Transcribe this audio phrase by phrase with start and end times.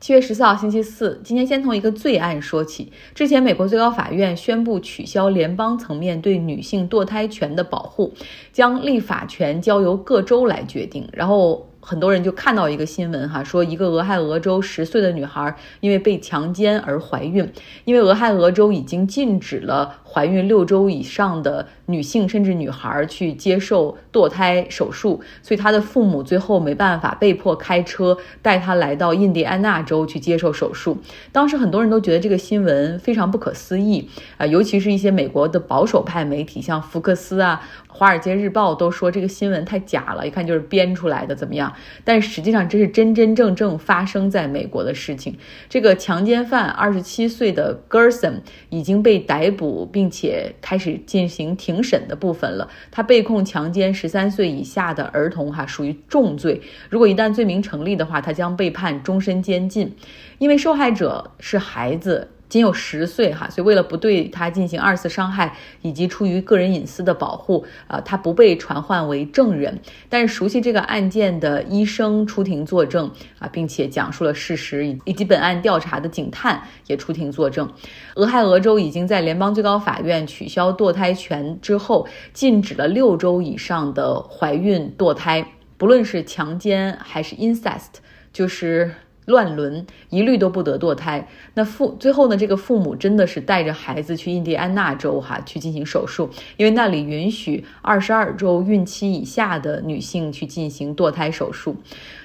[0.00, 2.90] 七月十四号星期四，今天先从一个罪案说起。
[3.14, 8.12] 之前，美国最高法院宣布取消联邦层面对女性堕胎权的保护，
[8.50, 11.06] 将立法权交由各州来决定。
[11.12, 11.69] 然后。
[11.80, 17.50] 很多人就看到一个新闻哈，说一个俄亥俄州十岁的女孩因为被强奸而怀孕，
[17.84, 30.98] 因为俄亥俄州已经禁止了怀孕六周以上的女性甚至女孩去接受堕胎手术，所以她的父母最后没办法，被迫开车带她来到印第安纳州去接受手术。
[31.32, 37.62] 当时很多人都觉得这个新闻非常不可思议啊，尤其是一些美国的保守派媒体，像福克斯啊。
[37.92, 41.69] 《华尔街日报》都说这个新闻太假了，一看就是编出来的，怎么样？
[42.04, 45.36] 但实际上这是真真正正发生在美国的事情。
[45.68, 52.68] 这个强奸犯二十七岁的 Gerson 已经被逮捕，并且开始进行庭审的部分了。
[52.90, 56.60] 他被控强奸十三岁以下的儿童，哈，属于重罪。
[56.88, 59.94] 如果一旦罪名成立的话，他将被判终身监禁，
[60.38, 62.28] 因为受害者是孩子。
[62.50, 69.80] 仅有十岁哈，所以为了不对他进行二次伤害，以及出于个人隐私的保护，啊，他不被传唤为证人。
[70.08, 73.08] 但是熟悉这个案件的医生出庭作证
[73.38, 77.72] 啊，并且讲述了事实，以及本案调查的警探也出庭作证。
[78.16, 85.46] 俄亥俄州已经在联邦最高法院取消堕胎权之后，禁止了六周以上的怀孕堕胎，
[85.78, 88.00] 不论是强奸还是 incest，
[88.32, 88.92] 就是。
[89.26, 91.28] 乱伦一律都不得堕胎。
[91.54, 92.36] 那父最后呢？
[92.36, 101.76] 这个父母真的是带着孩子去印第安纳州哈去进行手术，因为那里允许二十二周孕期以下的女性去进行堕胎手术。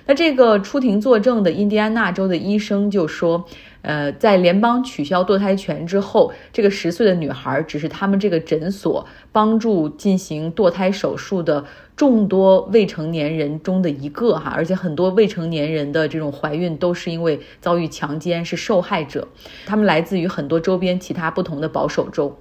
[0.05, 3.45] 那这个出庭作证的印第安纳州的医生就说。
[3.87, 11.63] 呃，在联邦取消堕胎权之后，这个十岁的女孩只是他们这个诊所帮助进行堕胎手术的
[11.95, 19.27] 众多未成年人中的一个哈，而且很多未成年人的这种怀孕都是因为遭遇强奸是受害者，
[19.67, 22.35] 他们来自于很多周边其他不同的保守州。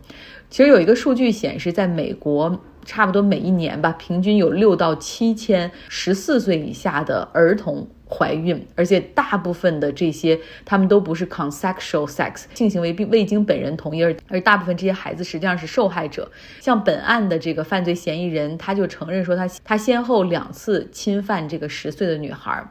[0.50, 2.60] 其实有一个数据显示，在美国。
[2.86, 16.30] 差不多每一年吧，平均有六到七千十四岁以下的儿童怀孕，而且大部分的这些他们都不是 consensual sex 性行为并未经本人同意，而而大部分这些孩子实际上是受害者。
[16.60, 22.62] 像本案的这个犯罪嫌疑人，他就承认说他他先后两次侵犯这个十岁的女孩。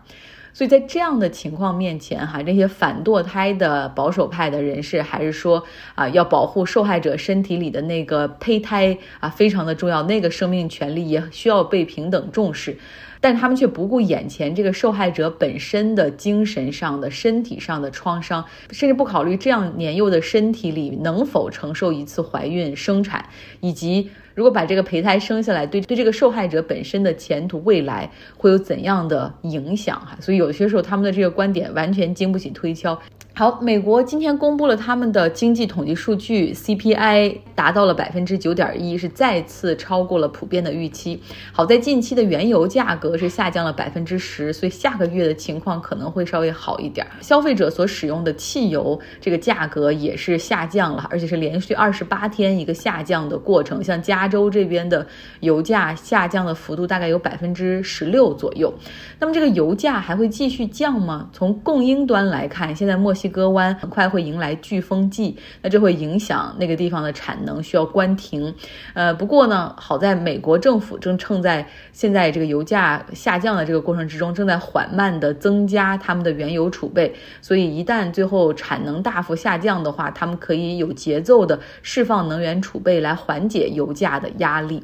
[0.54, 5.64] 所以在这样的情况面前，哈，这些反堕胎的保守派的人士还是说
[5.96, 12.78] 啊，要保护受害者身体里的那个胚胎啊，非常的重要，那个生命权利也需要被平等重视。
[13.24, 23.26] 但他们却不顾眼前这个受害者本身的精神上的、身体上的创伤，甚至不考虑这样年幼的身体里能否承受一次怀孕生产，
[23.62, 29.98] 以及如果把这个胚胎生下来，对对这个受害者本身的前途未来会有怎样的影响？
[30.02, 33.00] 哈，所以有些时候他们的这个观点完全经不起推敲。
[33.36, 41.20] 好，美国今天公布了他们的经济统计数据，CPI 达到了百分之九点一，是再次超过了普遍的预期。
[41.52, 47.08] 好在近期的原油价格是下降了百分之十，所以下个月的情况可能会稍微好一点。
[47.22, 53.84] 消费者所使用的汽油这个价格也是下降了，而且是连续二十八天一个下降的过程。
[53.84, 55.04] 像加州这边的
[55.40, 58.72] 油价下降的幅度大概有百分之十六左右。
[59.18, 61.32] 那么这个油价还会继续降吗？
[61.34, 68.54] 从供应端来看，现在墨西西哥湾很快会迎来飓风季，那这会影响那个地方的产能，需要关停。
[68.94, 84.84] 呃，不过呢，好在美国政府正趁在现在这个油价下降的这个过程之中，正在缓慢的增加他们的原油储备，所以一旦最后产能大幅下降的话，他们可以有节奏的释放能源储备来缓解油价的压力。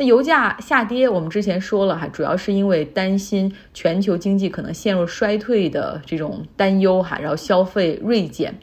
[0.00, 8.58] 那油价下跌，我们之前说了哈，主要是因为担心全球经济可能陷入衰退的这种担忧哈，然后消费锐减。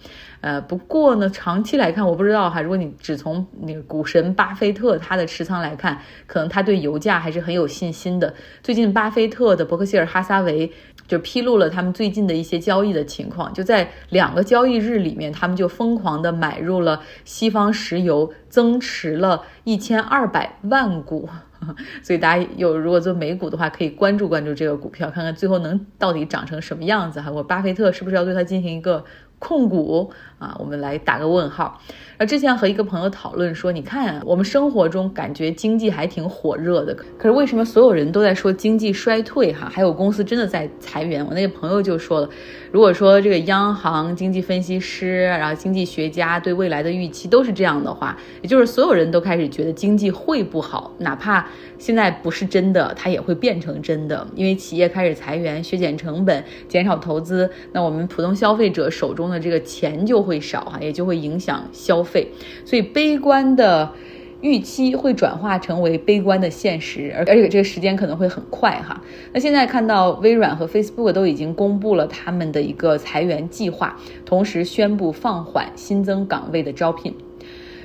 [0.48, 8.34] 呃，不过呢，长期来看，我不知道哈，如果你只从那个股神巴菲特他的持仓来看，可能他对油价还是很有信心的。
[8.64, 10.72] 最近，巴菲特的伯克希尔哈撒韦。
[11.08, 21.30] 就披露了他们最近的一些交易的情况，就在两个交易日里面，他们就疯狂的买入了西方石油，增持了一千二百万股。
[22.04, 27.32] 所以大家有如果做美股的话，可以关注关注这个股票，看看最后能到底涨成什么样子哈。
[27.32, 29.06] 我巴菲特是不是要对它进行一个
[29.40, 31.82] 控股啊，我们来打个问号。
[32.20, 39.54] 而之前和一个朋友讨论说，你看我们生活中感觉经济还挺火热的，可是为什么所有人都在说经济衰退？
[39.54, 41.24] 哈，还有公司真的在裁员。
[41.26, 42.30] 我那个朋友就说了，
[42.72, 51.48] 如果说这个央行、经济分析师，然后经济学家对未来的预期都是这样的话，也就是所有人都开始觉得经济会不好，哪怕
[51.78, 62.04] 现在不是真的，它也会变成真的，因为企业开始裁员、削减成本、减少投资，那我们普通消费者手中的这个钱就会少哈，也就会影响消。
[62.04, 62.28] 费，
[62.64, 63.92] 所以悲观的
[64.40, 69.02] 预期会转化成为悲观的现实，而而且这个时间可能会很快哈。
[69.34, 77.14] 那现在看到微软和 Facebook 都已经公布了他们的一个裁员计划，同时宣布放缓新增岗位的招聘。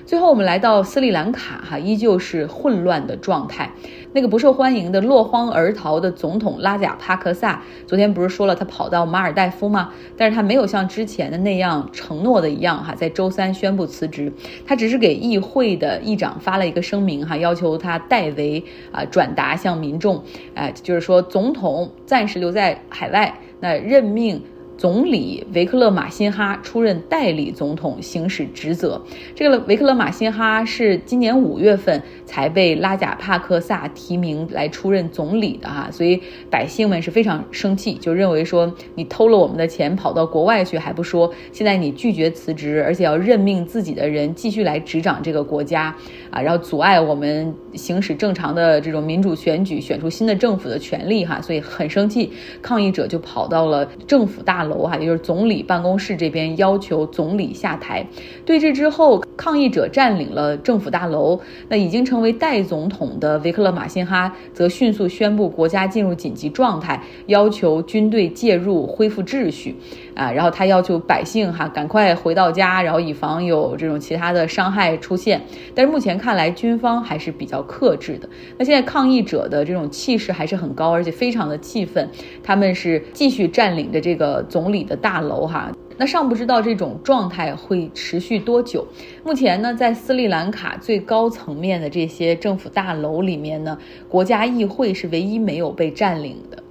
[0.04, 3.70] 最后我们来到斯里兰卡哈，依旧是混乱的状态。
[4.14, 9.90] 那个不受欢迎的落荒而逃的总统拉贾帕克萨，昨天不是说了他跑到马尔代夫吗？
[10.16, 14.30] 但是他没有像之前的那样承诺的一样哈，在周三宣布辞职。
[14.66, 20.22] 他只是给议会的议长发了一个声明哈，要求他代为啊转达向民众，
[20.54, 24.42] 哎，就是说总统暂时留在海外，那任命。
[24.82, 29.00] 总理维克勒马辛哈出任代理总统，行使职责。
[29.32, 36.20] 这个维克勒马辛哈是今年五月份才被拉贾帕克萨提名来出任总理的哈，所以
[36.50, 45.94] 百姓们是非常生气，就认为说你偷了我们的钱跑到国外去还不说，现在你拒绝辞职，而且要任命自己的人继续来执掌这个国家
[46.28, 54.71] 啊，然后阻碍我们行使正常的这种民主选举选出新的政府的权利哈，所以很生气，抗议者就跑到了政府大楼。
[54.72, 58.04] 楼哈，也就是总理办公室这边要求总理下台。
[58.44, 61.40] 对峙之后，抗议者占领了政府大楼。
[61.68, 69.74] 那已经成为代总统的维克勒马辛哈则迅速宣布国家进入紧急状态，要求军队介入恢复秩序。
[70.16, 75.40] 啊，然后他要求百姓哈赶快回到家，然后以防有这种其他的伤害出现。
[75.76, 78.28] 但是目前看来，军方还是比较克制的。
[78.58, 82.10] 那现在抗议者的这种气势还是很高，而且非常的气愤。
[82.42, 84.72] 他们是继续占领着这个总。
[84.72, 88.86] 理的大楼哈，那尚不知道这种状态会持续多久。
[89.22, 93.76] 目前呢，在斯里兰卡最高层面的这些政府大楼里面呢，
[94.08, 96.61] 国家议会是唯一没有被占领的。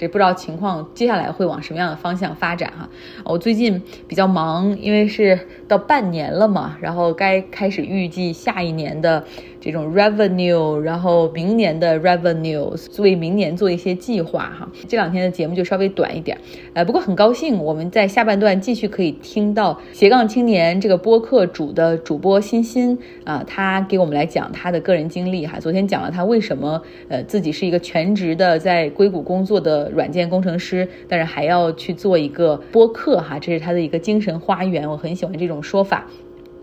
[0.00, 2.88] 这不知道情况接下来会往什么样的方向发展哈。
[3.22, 5.38] 我最近比较忙，因为是
[5.68, 9.22] 到半年了嘛，然后该开始预计下一年的。
[9.60, 14.68] 这种 revenue，然后明年的 revenues，为明年做一些计划哈。
[14.88, 16.38] 这两天的节目就稍微短一点，
[16.72, 25.60] 呃，不过很高兴我们在下半段继续可以听到斜杠青年这个播客主的主播欣欣啊，他给我们来讲他的个人经历哈。
[25.60, 36.06] 昨天讲了他为什么呃自己是一个全职的在硅谷工作的软件工程师，但是还要去做一个播客哈，这是他的一个精神花园，我很喜欢这种说法。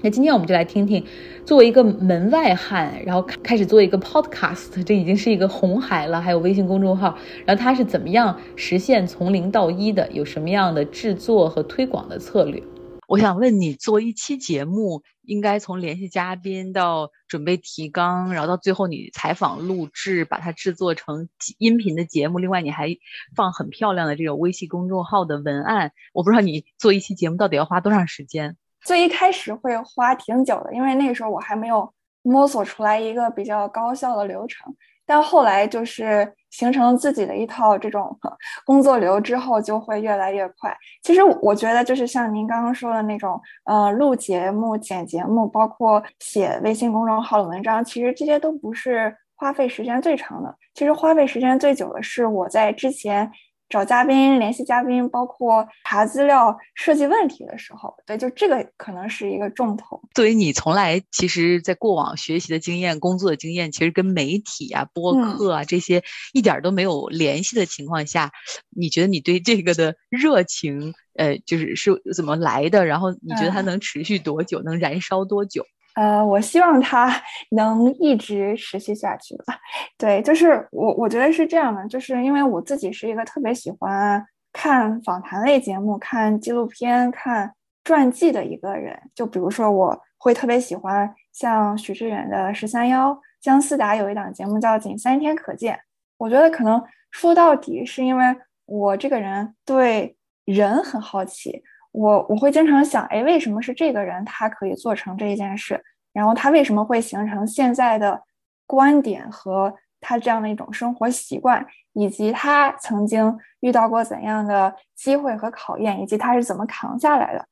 [0.02, 1.04] 那今天我们就来听听，
[1.44, 6.22] 作为一个门外汉，然后开始做一个 podcast，这已经是一个红海了。
[6.22, 10.08] 还有微信公众号，然后他是怎么样实现从零到一的？
[10.12, 12.62] 有什么样的制作和推广的策略？
[13.08, 21.28] 我想问你，做一期节目，应该从联系嘉宾到准备提纲，然后到最后你采访录制，把它制作成
[21.58, 22.38] 音频的节目。
[22.38, 22.96] 另外，你还
[23.36, 25.92] 放很漂亮的这种微信公众号的文案。
[26.14, 28.58] 我不知道你做一期节目到底要花多长时间。
[28.88, 34.74] 最一开始会花挺久的，因为那个时候我还没有摸索出来一个比较高效的流程。
[35.06, 38.18] 但后来就是形成自己的一套这种
[38.66, 40.74] 工作流之后，就会越来越快。
[41.04, 50.56] 其实我觉得就是像您刚刚说的那种，呃，录节目、剪节目，包括写微信公众号的文章，其实这些都不是花费时间最长的。
[50.74, 53.30] 其实花费时间最久的是我在之前。
[53.70, 60.02] 找嘉宾、联系嘉宾，包括查资料、设计问题的时候，对，就这个可能是一个重头。
[60.14, 66.04] 作为你从来其实，在过往学习的经验、工作的经验，其实跟媒体啊、播客啊这些
[66.34, 68.32] 一点都没有联系的情况下，
[68.70, 72.86] 你觉得你对这个的热情，呃，就是是怎么来的？
[72.86, 74.62] 然后你觉得它能持续多久？
[74.62, 75.66] 能燃烧多久？
[75.98, 77.12] 呃，我希望它
[77.50, 79.58] 能一直持续下去吧。
[79.98, 84.24] 对，就是我，我觉得是这样的，就是因为我自己是一个特别喜欢
[84.54, 87.52] 看访谈类节目、看纪录片、看
[87.84, 88.96] 传记的一个人。
[89.16, 93.12] 就比如说，我会特别喜欢像许志远的《十三幺》，
[93.42, 95.74] 姜思达有一档节目叫《仅三天可见》。
[96.20, 98.24] 我觉得可能说到底是因为
[98.68, 101.64] 我这个人对人很好奇。
[101.92, 105.82] 我我会经常想，哎，为什么是这个人他可以做成这一件事？
[106.14, 108.22] 然后他为什么会形成现在的
[108.66, 117.46] 观点和他这样的一种生活习惯，以及他曾经遇到过怎样的机会和考验，以及他是怎么扛下来的？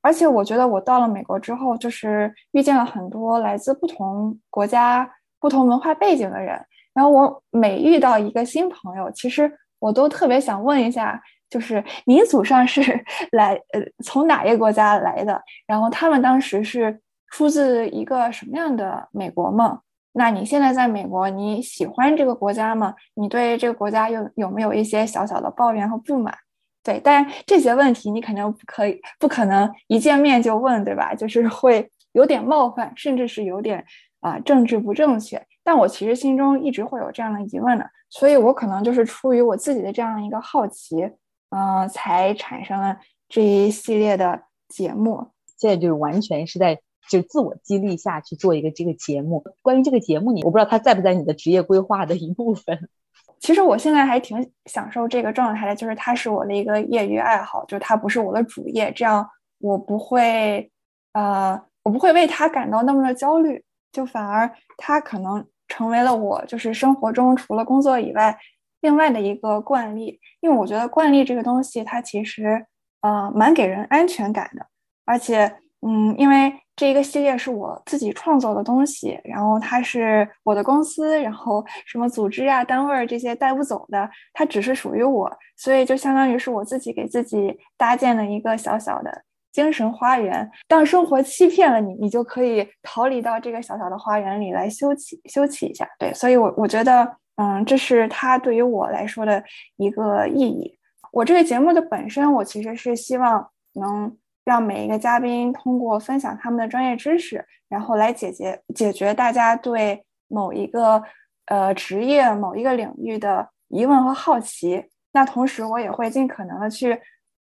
[0.00, 5.08] 而且我觉得我到了美国之后，就是遇见了很多来自不同国家、
[5.38, 6.60] 不同文化背景的人。
[6.92, 11.22] 然后我每遇到一个新朋友，其实我都特别想问一下，
[11.52, 12.80] 就是你祖上是
[13.32, 15.38] 来呃从哪一个国家来的？
[15.66, 16.98] 然后他们当时是
[17.30, 19.78] 出自一个什么样的美国梦？
[20.14, 22.94] 那你现在在美国，你喜欢这个国家吗？
[23.14, 26.34] 你对这个国家有有没有一些小小的抱怨和不满？
[26.82, 31.14] 对，但这些问题你肯定不可以，不可能一见面就问，对吧？
[31.14, 33.84] 就是会有点冒犯，甚至是有点
[34.20, 35.40] 啊政治不正确。
[35.64, 41.08] 但我其实心中一直会有这样的疑问的，所以我可能就是出于我自己的这样一个好奇，
[41.54, 42.96] 嗯，才产生了
[43.28, 45.28] 这一系列的节目。
[45.58, 49.44] 现在就是完全是在就自我激励下去做一个这个节目。
[49.60, 52.88] 关于这个节目，你我不知道它在不在你的职业规划的一部分。
[53.38, 59.28] 其实我现在还挺享受这个状态的，就是它是我的一个业余爱好，就它不是我的主业，这样
[59.58, 60.70] 我不会，
[61.12, 68.38] 呃，我不会为它感到那么的焦虑，就反而它可能成为了我就是生活中除了工作以外
[68.82, 72.66] 另外的一个惯例，因为我觉得惯例这个东西它其实
[73.00, 74.66] 呃蛮给人安全感的，
[75.06, 76.52] 而且嗯，因为。
[76.74, 89.22] 这一个系列是我自己创作的东西，然后它是我的公司，然后什么组织啊、单位这些带不走的，它只是属于我，所以就相当于是我自己给自己搭建了一个小小的
[89.52, 90.50] 精神花园。
[90.66, 95.86] 当生活欺骗了你，你就可以逃离到这个小小的花园里来休憩休憩一下。
[95.98, 97.06] 对，所以我我觉得，
[97.42, 99.42] 嗯，这是它对于我来说的
[99.76, 100.78] 一个意义。
[101.10, 104.16] 我这个节目的本身，我其实是希望能。
[104.44, 111.00] 让每一个嘉宾通过分享他们的专业知识，然后来解决解决大家对某一个
[111.46, 114.84] 呃职业、某一个领域的疑问和好奇。
[115.12, 117.00] 那同时，我也会尽可能的去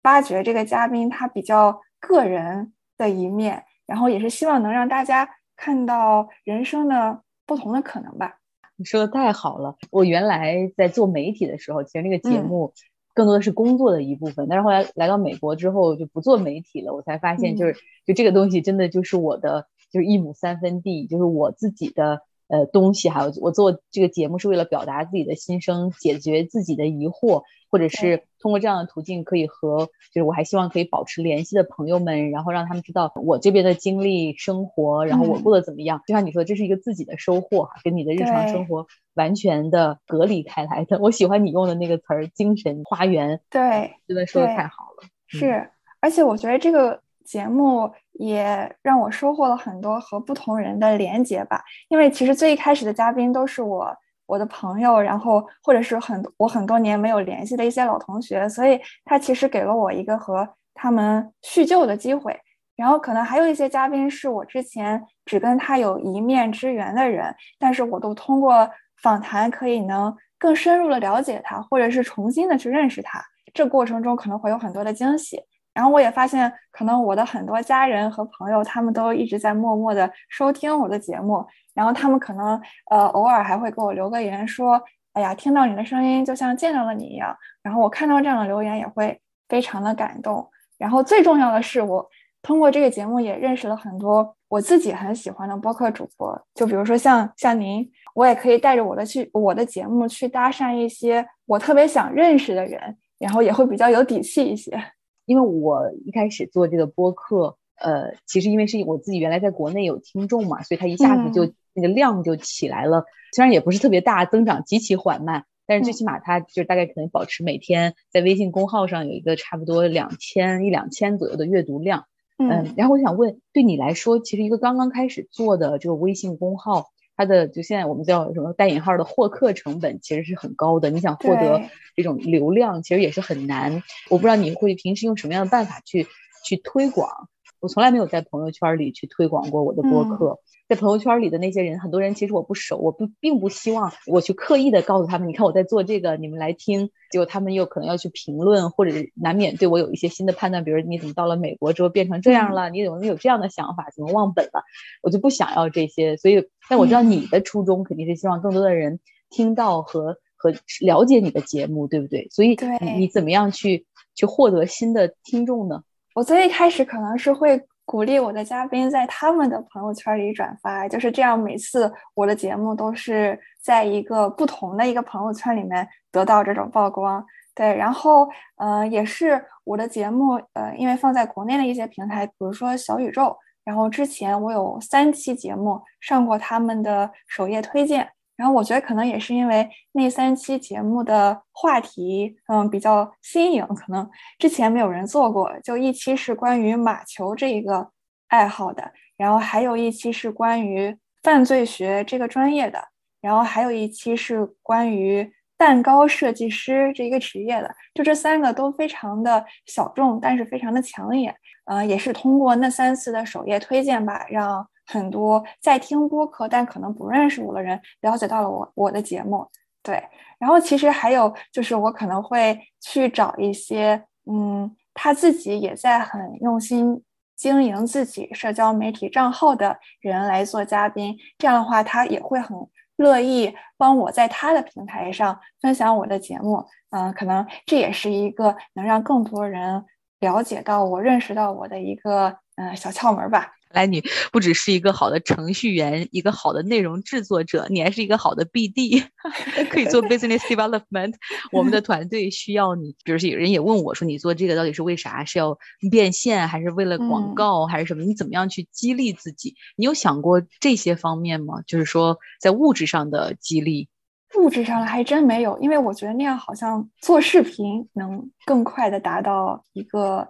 [0.04, 8.36] 挖掘这个嘉宾他比较个人的一面，然后也是希望能让大家看到人生的不同的可能吧。
[8.76, 9.76] 你说的太好了！
[9.92, 12.74] 我原来在做媒体的时候，其实那个节目。
[13.16, 17.76] 更多的是工作的一部分，但是后来来到美国之后就不做媒体了，我才发现就是
[18.08, 27.44] 就这个东西真的就是我的就是一亩三分地，就是我自己的呃东西，还有我做这个节目是为了表达自己的心声，解决自己的疑惑。
[27.74, 36.00] 或者是通过这样的途径，可以和就是我还希望可以保持联系的朋友们，然后让他们知道我这边的经历、生活，然后我过得怎么样。
[36.06, 38.86] 就像你说，这是一个自己的收获哈，跟你的日常生活
[39.16, 41.00] 完全的隔离开来的。
[41.00, 45.08] 我喜欢你用的那个词儿“精神花园”，对，真的说的太好了。
[45.26, 45.68] 是，
[46.00, 53.96] 而且我觉得这个节目也让我收获了很多和不同人的连接吧，因为其实最一开始的嘉宾都是我。
[54.26, 62.36] 我的朋友，然后或者是很我很多年没有联系的一些老同学，所以他其实给了我一个和他们叙旧的机会。
[62.78, 68.68] 然后可能还有一些嘉宾是我之前只跟他有一面之缘的人，但是我都通过
[69.02, 73.22] 访谈可以能更深入的了解他，或者是重新的去认识他。
[73.54, 75.38] 这过程中可能会有很多的惊喜。
[75.74, 81.46] 然后我也发现，可能我的很多家人和朋友，他们都一直在默默的收听我的节目。
[81.74, 82.62] 然后他们可能
[82.92, 84.80] 呃偶尔还会给我留个言，说
[85.14, 90.48] ：“哎呀，听到你的声音就像见到了你一样。”然后我看到这样的留言也会非常的感动。
[90.78, 92.08] 然后最重要的是，我
[92.44, 104.80] 通过这个节目也认识了很多我自己很喜欢的播客主播，就比如说像像您，我也可以带着我的去我的节目去搭讪一些我特别想认识的人，然后也会比较有底气一些。
[105.26, 113.06] 因为我一开始做这个播客，呃，其实因为是我自己原来在国内有听众嘛，所以他一下子就那个量就起来了。
[113.36, 122.06] 虽然也不是特别大，增长极其缓慢，但是最起码它就大概可能保持每天在微信公号上有一个差不多两千一两千左右的阅读量。
[122.38, 126.93] 嗯，然后我想问，对你来说，其实一个刚刚开始做的这个微信公号。
[127.16, 131.62] 它的就现在我们叫什么带引号的获客成本其实是很高的，你想获得
[131.96, 133.84] 这种流量其实也是很难。
[134.10, 136.08] 我不知道你会平时用什么样的办法去
[136.46, 137.30] 去推广。
[137.64, 154.66] 我从来没有在朋友圈里去推广过我的播客，在朋友圈里的那些人，很多人其实我不熟，我不并不希望我去刻意的告诉他们，你看我在做这个，你们来听，结果他们又可能要去评论，或者难免对我有一些新的判断，比如你怎么到了美国之后变成这样了，你怎么有这样的想法，怎么忘本了，
[155.02, 156.18] 我就不想要这些。
[156.18, 160.52] 所以，但我知道你的初衷肯定是希望更多的人听到和和
[160.82, 162.28] 了解你的节目，对不对？
[162.30, 162.58] 所以，
[163.00, 165.84] 你怎么样去去获得新的听众呢？
[166.14, 171.38] 我最一开始可能是会鼓励我的嘉宾在他们的朋友圈里转发，就是这样。
[171.38, 177.26] 每次我的节目都是在一个不同的一个朋友圈里面得到这种曝光。
[177.56, 178.28] 对，然后
[178.58, 194.10] 呃，也是我的节目，呃，因为放在国内的一些平台，比如说小宇宙，然后之前我有三期节目上过他们的首页推荐，然后我觉得可能也是因为那三期节目的话题，嗯，比较新颖，可能
[194.40, 197.90] 之前没有人做过，就一期是关于马球这一个
[198.28, 202.84] 爱好的，然后还有一期是关于犯罪学这个专业的。
[203.22, 211.34] 然后还有一期是关于蛋糕设计师这一个职业的，就这三个都非常的小众，但是非常的抢眼。
[211.64, 219.48] 呃，也是通过那三次的首页推荐吧，让很多在听播客但可能不认识我的人了解到了我我的节目。
[219.82, 220.02] 对，
[220.40, 227.04] 然后其实还有就是我可能会去找一些，嗯，他自己也在很用心
[227.36, 232.58] 经营自己社交媒体账号的人来做嘉宾，这样的话他也会很。
[232.98, 239.84] 乐意帮我在他的平台上分享我的节目，嗯，可能这也是一个能让更多人
[240.20, 243.52] 了解到我、认识到我的一个嗯小窍门吧。
[243.74, 249.04] 来，你不只是一个好的程序员，一个好的内容制作者，你还是一个好的 BD，
[249.72, 251.16] 可以做 business development。
[251.52, 252.96] 我们的团队需要你。
[253.04, 255.26] 比如说，有人也问我说：“你做这个到底是为啥？
[255.26, 255.58] 是要
[255.90, 258.04] 变现，还是为了广告，还是什么？
[258.04, 259.56] 你怎么样去激励自己？
[259.76, 261.64] 你有想过这些方面吗？
[261.66, 263.90] 就是说，在物质上的激励。
[264.38, 270.28] 物质上的还真没有，因为我觉得那样好像做视频能更快的达到一个。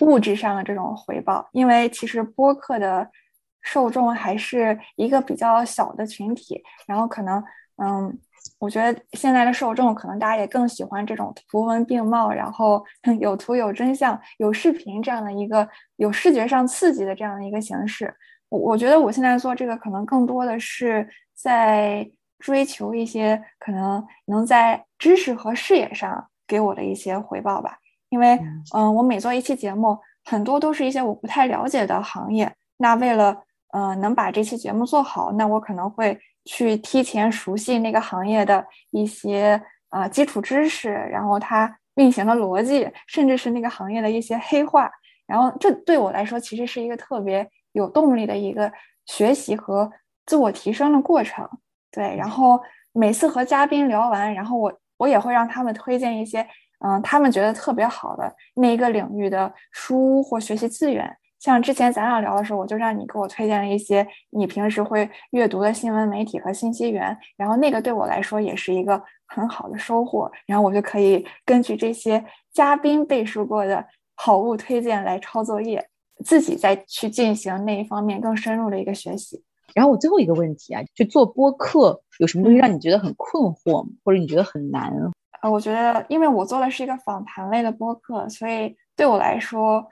[0.00, 3.08] 物质上的这种回报，因为其实播客的
[3.62, 7.42] 受众还是一个比较小的群体，然后可能，
[7.76, 8.18] 嗯，
[8.58, 12.84] 我觉得现在的受众可能大家也更喜欢这种图文并茂，然后
[13.20, 18.14] 有图有真相有视频这样的一个有视觉上刺激的这样的一个形式。
[18.48, 22.08] 我我觉得我现在做这个可能更多的是在
[22.38, 27.78] 追求一些可能能在知识和视野上给我的一些回报吧。
[28.10, 28.38] 因为，
[28.74, 32.52] 嗯，我每做一期节目，很多都是一些我不太了解的行业。
[32.76, 33.36] 那为了，
[33.72, 44.90] 嗯，能把这期节目做好，那我可能会去提前熟悉那个行业的一些啊基础知识，然后它运行的逻辑，甚至是那个行业的一些黑话。
[45.26, 48.70] 然后，这对我来说其实是一个特别有动力的一个
[49.06, 49.90] 学习和
[50.26, 51.48] 自我提升的过程。
[51.90, 52.60] 对，然后
[52.92, 56.46] 每次和嘉宾聊完，然后我我也会让他们推荐一些。
[56.86, 61.10] 嗯，他们觉得特别好的那一个领域的书或学习资源，
[61.40, 73.82] 像之前咱俩聊的时候，我就让你给我推荐了一些你平时会阅读的新闻媒体和信息源，然后那个对我来说也是一个很好的收获，然后我就可以根据这些嘉宾背书过的
[74.14, 75.82] 好物推荐来抄作业，
[76.22, 79.42] 自己再去进行那一方面更深入的一个学习。
[79.74, 83.88] 然后我最后一个问题啊，就做播客有什么东西让你觉得很困惑？
[84.04, 84.92] 或者你觉得很难？
[85.50, 89.86] 我觉得，因为我做的是一个访谈类的播客，所以对我来说，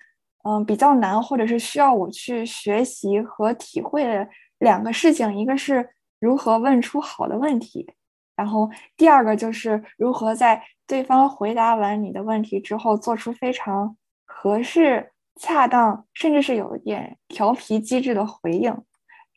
[0.44, 4.26] 嗯，比较难，或者是需要我去学习和体会的
[4.58, 5.88] 两个事情，一个是
[6.18, 7.86] 如何问出好的问题，
[8.34, 18.74] 然后第二个就是如何在对方回答完你的问题之后，做出非常合适、恰当，甚至是有一点调皮机智的回应。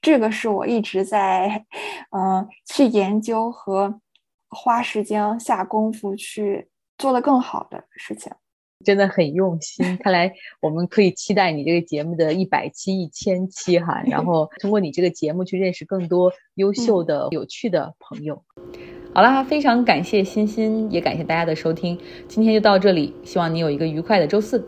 [0.02, 1.66] 这个是我一直在，
[2.16, 4.00] 嗯，去研究和。
[4.50, 8.32] 花时间下功夫去做的更好的事情，
[8.84, 9.98] 真的很用心。
[9.98, 10.32] 看来
[10.62, 18.44] 我们可以期待你这个节目的一百期、一千期哈，然后通过你这个节目去认识更多优秀的、有趣的朋友。
[19.14, 24.68] 好啦，非常感谢欣欣，也感谢大家的收听，今天就到这里，希望你有一个愉快的周四。